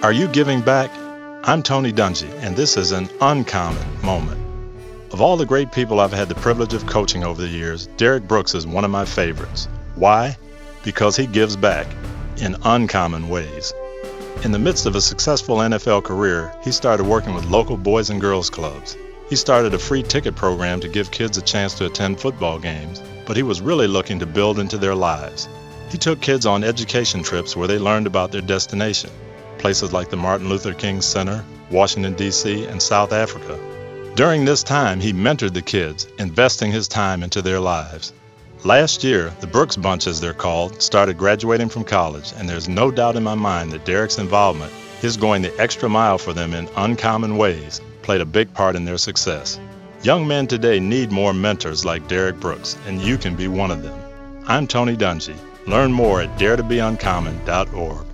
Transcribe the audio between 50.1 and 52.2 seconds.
men today need more mentors like